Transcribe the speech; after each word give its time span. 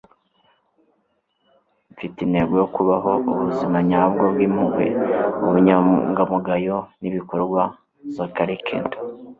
nfite 1.93 2.17
intego 2.25 2.53
yo 2.61 2.67
kubaho 2.75 3.11
ubuzima 3.31 3.77
nyabwo 3.89 4.23
bw'impuhwe, 4.33 4.85
ubunyangamugayo 5.45 6.77
n'ibikorwa.- 7.01 7.61
zachary 8.15 8.55
quinto 8.65 8.97